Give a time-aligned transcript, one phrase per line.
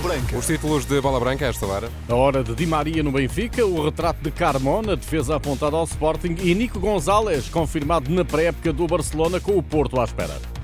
[0.00, 0.36] Branca.
[0.36, 1.90] Os títulos de Bola Branca a esta hora.
[2.08, 6.36] A hora de Di Maria no Benfica, o retrato de Carmona, defesa apontada ao Sporting
[6.40, 10.59] e Nico Gonzalez, confirmado na pré-época do Barcelona com o Porto à espera.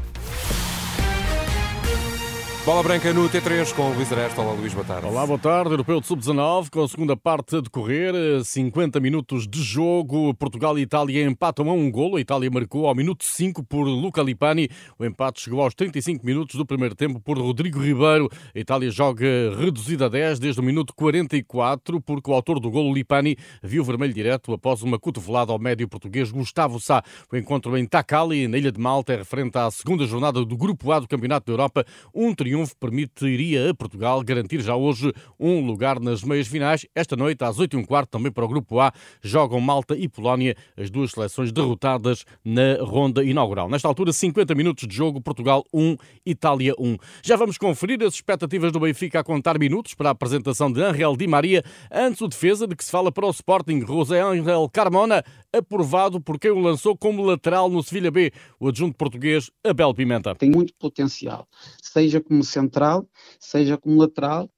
[2.67, 4.43] Bola Branca no T3 com o Luís Aresta.
[4.43, 5.07] Olá, Luís, boa tarde.
[5.07, 5.71] Olá, boa tarde.
[5.71, 8.13] Europeu de Sub-19, com a segunda parte a decorrer.
[8.43, 10.35] 50 minutos de jogo.
[10.35, 12.17] Portugal e Itália empatam a um golo.
[12.17, 14.69] A Itália marcou ao minuto 5 por Luca Lipani.
[14.99, 18.29] O empate chegou aos 35 minutos do primeiro tempo por Rodrigo Ribeiro.
[18.53, 19.25] A Itália joga
[19.57, 24.13] reduzida a 10 desde o minuto 44, porque o autor do golo, Lipani, viu vermelho
[24.13, 27.01] direto após uma cotovelada ao médio português Gustavo Sá.
[27.33, 30.91] O encontro em Takali, na Ilha de Malta, é referente à segunda jornada do Grupo
[30.91, 31.87] A do Campeonato da Europa.
[32.13, 36.87] Um triunfo triunfo permitiria a Portugal garantir já hoje um lugar nas meias finais.
[36.95, 40.57] Esta noite, às 8 h quarto, também para o Grupo A, jogam Malta e Polónia,
[40.77, 43.69] as duas seleções derrotadas na ronda inaugural.
[43.69, 46.97] Nesta altura, 50 minutos de jogo, Portugal 1, Itália 1.
[47.23, 51.15] Já vamos conferir as expectativas do Benfica a contar minutos para a apresentação de Angel
[51.15, 55.23] Di Maria, antes o defesa de que se fala para o Sporting, José Angel Carmona,
[55.59, 60.35] aprovado por quem o lançou como lateral no Sevilha B, o adjunto português Abel Pimenta.
[60.35, 61.47] Tem muito potencial,
[61.83, 64.51] seja como central, seja como lateral,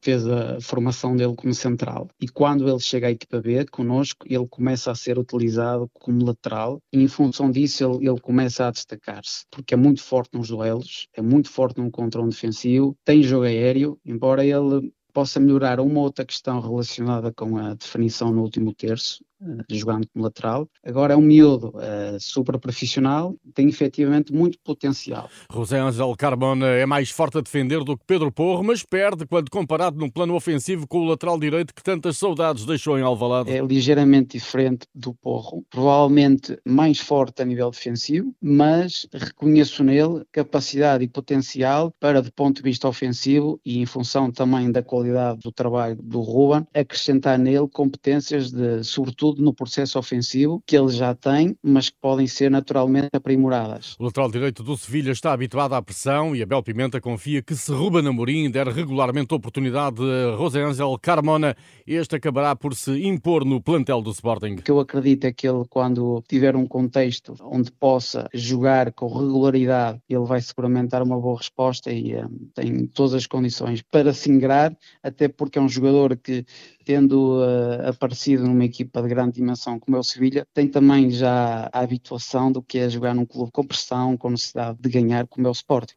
[0.00, 2.08] fez a formação dele como central.
[2.20, 6.80] E quando ele chega à equipa B, connosco, ele começa a ser utilizado como lateral
[6.92, 11.08] e em função disso ele, ele começa a destacar-se, porque é muito forte nos duelos,
[11.14, 16.00] é muito forte num contra um defensivo, tem jogo aéreo, embora ele possa melhorar uma
[16.00, 19.35] outra questão relacionada com a definição no último terço, eh,
[19.70, 20.68] jogando como lateral.
[20.84, 25.28] Agora é um miúdo uh, super profissional, tem efetivamente muito potencial.
[25.52, 29.50] José Ángel Carbona é mais forte a defender do que Pedro Porro, mas perde quando
[29.50, 33.50] comparado no plano ofensivo com o lateral direito que tantas saudades deixou em Alvalade.
[33.50, 41.04] É ligeiramente diferente do Porro, provavelmente mais forte a nível defensivo, mas reconheço nele capacidade
[41.04, 45.52] e potencial para, do ponto de vista ofensivo e em função também da qualidade do
[45.52, 51.56] trabalho do Ruben, acrescentar nele competências de, sobretudo, no processo ofensivo, que ele já tem,
[51.62, 53.96] mas que podem ser naturalmente aprimoradas.
[53.98, 57.72] O lateral direito do Sevilha está habituado à pressão e Abel Pimenta confia que se
[57.72, 61.56] Ruben Amorim der regularmente oportunidade a José Ángel Carmona,
[61.86, 64.54] este acabará por se impor no plantel do Sporting.
[64.54, 69.06] O que eu acredito é que ele, quando tiver um contexto onde possa jogar com
[69.06, 74.12] regularidade, ele vai seguramente dar uma boa resposta e um, tem todas as condições para
[74.12, 76.44] se ingrar, até porque é um jogador que,
[76.86, 81.68] tendo uh, aparecido numa equipa de grande dimensão como é o Sevilha, tem também já
[81.72, 85.48] a habituação do que é jogar num clube com pressão, com necessidade de ganhar como
[85.48, 85.96] é o Sporting.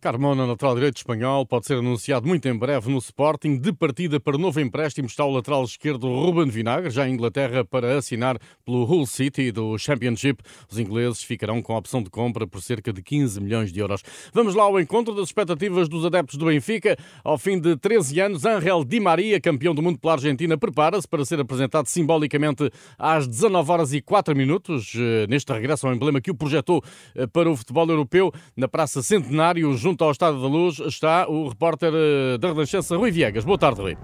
[0.00, 3.58] Carmona, lateral direito espanhol, pode ser anunciado muito em breve no Sporting.
[3.58, 7.98] De partida para novo empréstimo está o lateral esquerdo Ruben Vinagre, já em Inglaterra, para
[7.98, 10.40] assinar pelo Hull City do Championship.
[10.70, 14.04] Os ingleses ficarão com a opção de compra por cerca de 15 milhões de euros.
[14.32, 16.96] Vamos lá ao encontro das expectativas dos adeptos do Benfica.
[17.24, 21.24] Ao fim de 13 anos, Angel Di Maria, campeão do mundo pela Argentina, prepara-se para
[21.24, 26.30] ser apresentado simbolicamente às 19 horas e 4 minutos, eh, neste regresso ao emblema que
[26.30, 26.84] o projetou
[27.16, 31.48] eh, para o futebol europeu na Praça Centenário, junto ao Estádio da Luz, está o
[31.48, 33.44] repórter eh, da Renascença, Rui Viegas.
[33.44, 33.96] Boa tarde, Rui.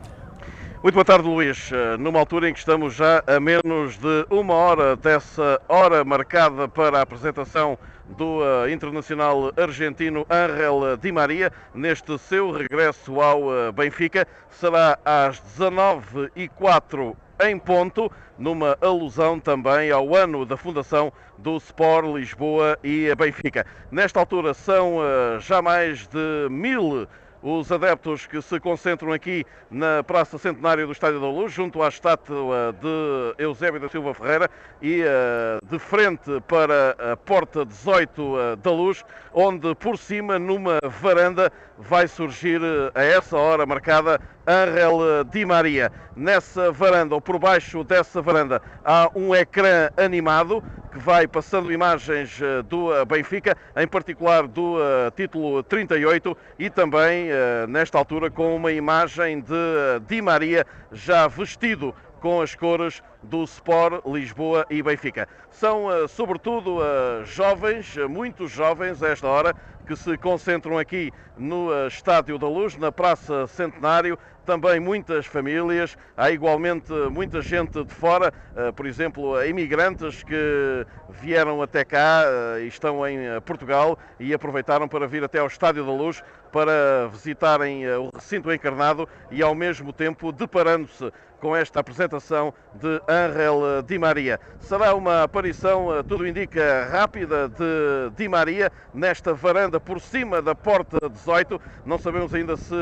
[0.82, 1.70] Muito boa tarde, Luís.
[1.72, 6.68] Eh, numa altura em que estamos já a menos de uma hora dessa hora marcada
[6.68, 7.78] para a apresentação
[8.18, 17.16] do uh, internacional argentino Ángel Di Maria, neste seu regresso ao Benfica, será às 19h04
[17.50, 23.66] em ponto, numa alusão também ao ano da fundação do Sport Lisboa e Benfica.
[23.90, 27.06] Nesta altura são uh, já mais de mil
[27.44, 31.88] os adeptos que se concentram aqui na Praça Centenária do Estádio da Luz, junto à
[31.88, 34.50] estátua de Eusébio da Silva Ferreira
[34.80, 40.78] e uh, de frente para a Porta 18 uh, da Luz, onde por cima, numa
[41.02, 42.62] varanda, vai surgir
[42.94, 45.90] a essa hora marcada Angel Di Maria.
[46.16, 50.62] Nessa varanda, ou por baixo dessa varanda, há um ecrã animado
[50.92, 54.76] que vai passando imagens eh, do eh, Benfica, em particular do
[55.16, 57.28] título 38 e também,
[57.68, 64.04] nesta altura, com uma imagem de Di Maria já vestido com as cores do Sport
[64.06, 65.28] Lisboa e Benfica.
[65.50, 66.78] São, sobretudo,
[67.24, 69.54] jovens, muitos jovens a esta hora,
[69.86, 76.30] que se concentram aqui no Estádio da Luz, na Praça Centenário, também muitas famílias, há
[76.30, 82.66] igualmente muita gente de fora, eh, por exemplo, imigrantes que vieram até cá eh, e
[82.68, 86.22] estão em eh, Portugal e aproveitaram para vir até ao Estádio da Luz
[86.52, 91.10] para visitarem o recinto encarnado e ao mesmo tempo deparando-se
[91.40, 94.40] com esta apresentação de Angel Di Maria.
[94.58, 101.08] Será uma aparição, tudo indica, rápida de Di Maria nesta varanda por cima da porta
[101.08, 101.60] 18.
[101.86, 102.74] Não sabemos ainda se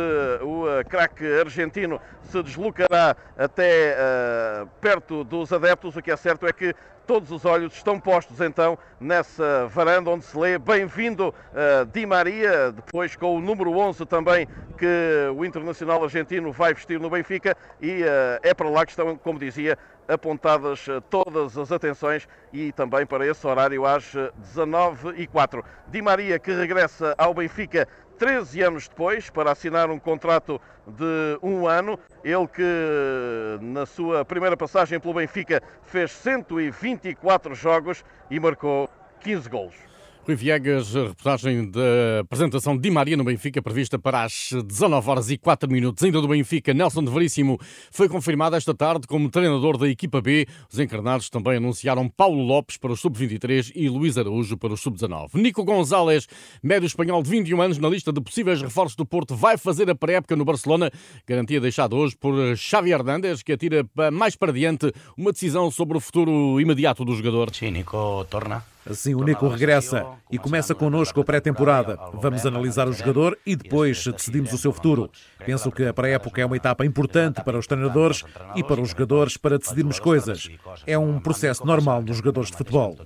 [0.43, 5.96] o craque argentino se deslocará até uh, perto dos adeptos.
[5.96, 6.75] O que é certo é que
[7.06, 12.73] todos os olhos estão postos então nessa varanda onde se lê Bem-vindo uh, Di Maria,
[12.73, 14.46] depois com o número 11 também
[14.79, 18.06] que o Internacional Argentino vai vestir no Benfica e uh,
[18.43, 19.79] é para lá que estão, como dizia,
[20.12, 26.38] apontadas todas as atenções e também para esse horário às 19 e 4 Di Maria
[26.38, 27.88] que regressa ao Benfica
[28.19, 31.99] 13 anos depois para assinar um contrato de um ano.
[32.23, 38.88] Ele que na sua primeira passagem pelo Benfica fez 124 jogos e marcou
[39.20, 39.92] 15 golos.
[40.25, 45.31] Rui Viegas, reportagem da apresentação de Di Maria no Benfica, prevista para as 19 horas
[45.33, 46.05] e 4 minutos.
[46.05, 47.59] Ainda do Benfica, Nelson de Veríssimo
[47.91, 50.47] foi confirmado esta tarde como treinador da equipa B.
[50.73, 55.31] Os encarnados também anunciaram Paulo Lopes para o sub-23 e Luís Araújo para o sub-19.
[55.35, 56.29] Nico Gonzalez,
[56.63, 59.95] médio espanhol de 21 anos, na lista de possíveis reforços do Porto, vai fazer a
[59.95, 60.89] pré-época no Barcelona.
[61.27, 66.01] Garantia deixada hoje por Xavi Hernández, que atira mais para diante uma decisão sobre o
[66.01, 67.53] futuro imediato do jogador.
[67.53, 71.99] Sim, Nico torna Assim, o Nico regressa e começa connosco a pré-temporada.
[72.14, 75.11] Vamos analisar o jogador e depois decidimos o seu futuro.
[75.44, 78.25] Penso que a pré-época é uma etapa importante para os treinadores
[78.56, 80.49] e para os jogadores para decidirmos coisas.
[80.87, 82.96] É um processo normal dos jogadores de futebol.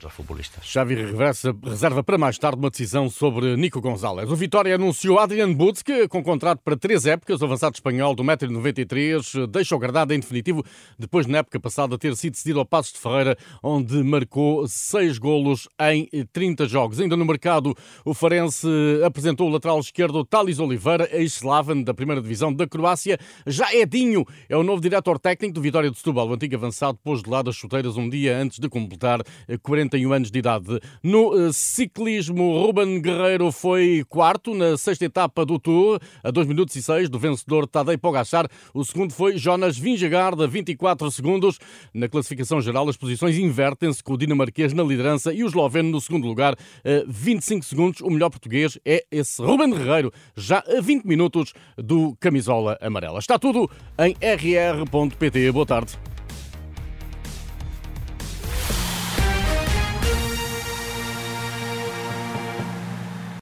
[0.62, 4.30] Xavi regressa, reserva para mais tarde uma decisão sobre Nico Gonzalez.
[4.30, 7.40] O Vitória anunciou Adrian Butzke com contrato para três épocas.
[7.42, 10.64] O avançado espanhol do 1,93m deixa o gradado em definitivo
[10.98, 15.65] depois na época passada ter sido cedido ao Passos de Ferreira, onde marcou seis golos
[15.80, 17.00] em 30 jogos.
[17.00, 17.74] Ainda no mercado,
[18.04, 18.68] o Farense
[19.04, 23.18] apresentou o lateral esquerdo Thales Oliveira, ex-Slaven da primeira divisão da Croácia.
[23.46, 26.28] Já Edinho é o novo diretor técnico do Vitória de Setúbal.
[26.28, 29.20] O antigo avançado pôs de lado as chuteiras um dia antes de completar
[29.62, 30.80] 41 anos de idade.
[31.02, 36.74] No eh, ciclismo, Ruben Guerreiro foi quarto na sexta etapa do Tour, a 2 minutos
[36.76, 38.46] e 6 do vencedor Tadej Pogacar.
[38.74, 41.58] O segundo foi Jonas Vingegaard, a 24 segundos.
[41.92, 46.00] Na classificação geral, as posições invertem-se com o dinamarquês na liderança e os esloveno no
[46.00, 48.00] segundo lugar, a 25 segundos.
[48.00, 53.18] O melhor português é esse Ruben Guerreiro, já a 20 minutos do camisola amarela.
[53.18, 55.52] Está tudo em rr.pt.
[55.52, 56.15] Boa tarde.